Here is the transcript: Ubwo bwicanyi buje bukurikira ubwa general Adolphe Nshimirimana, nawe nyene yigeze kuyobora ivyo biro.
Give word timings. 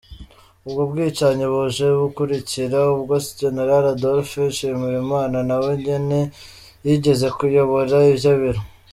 Ubwo 0.67 0.81
bwicanyi 0.91 1.45
buje 1.53 1.85
bukurikira 1.99 2.79
ubwa 2.95 3.17
general 3.39 3.83
Adolphe 3.93 4.39
Nshimirimana, 4.49 5.37
nawe 5.49 5.71
nyene 5.83 6.19
yigeze 6.85 7.27
kuyobora 7.37 7.97
ivyo 8.13 8.31
biro. 8.41 8.61